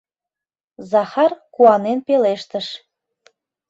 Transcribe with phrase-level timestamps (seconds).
[0.91, 2.67] —Захар куанен пелештыш.